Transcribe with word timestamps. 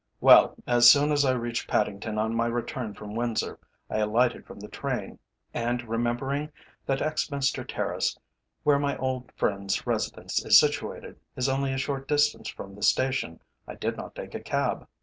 "Well, 0.19 0.55
as 0.65 0.89
soon 0.89 1.11
as 1.11 1.23
I 1.25 1.33
reached 1.33 1.67
Paddington 1.69 2.17
on 2.17 2.33
my 2.33 2.47
return 2.47 2.95
from 2.95 3.13
Windsor, 3.13 3.59
I 3.87 3.97
alighted 3.99 4.47
from 4.47 4.59
the 4.59 4.67
train, 4.67 5.19
and 5.53 5.87
remembering 5.87 6.51
that 6.87 7.01
Exminster 7.03 7.63
Terrace, 7.63 8.17
where 8.63 8.79
my 8.79 8.97
old 8.97 9.31
friend's 9.33 9.85
residence 9.85 10.43
is 10.43 10.59
situated, 10.59 11.19
is 11.35 11.47
only 11.47 11.71
a 11.71 11.77
short 11.77 12.07
distance 12.07 12.49
from 12.49 12.73
the 12.73 12.81
station, 12.81 13.41
I 13.67 13.75
did 13.75 13.95
not 13.95 14.15
take 14.15 14.33
a 14.33 14.39
cab. 14.39 14.87